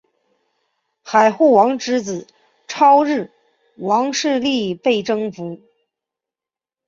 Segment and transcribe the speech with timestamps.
[1.03, 2.25] 海护王之子
[2.67, 3.29] 超日
[3.77, 5.61] 王势力被征服。